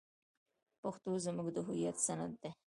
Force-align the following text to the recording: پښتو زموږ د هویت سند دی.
پښتو 0.81 1.09
زموږ 1.25 1.47
د 1.55 1.57
هویت 1.67 1.97
سند 2.05 2.33
دی. 2.41 2.51